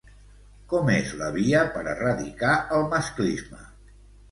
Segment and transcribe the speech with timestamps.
[0.71, 3.65] Com és la via per erradicar el masclisme?